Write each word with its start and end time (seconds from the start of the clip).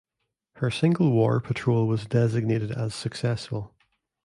Her 0.55 0.71
single 0.71 1.11
war 1.11 1.39
patrol 1.39 1.85
was 1.87 2.07
designated 2.07 2.71
as 2.71 2.95
"successful". 2.95 3.75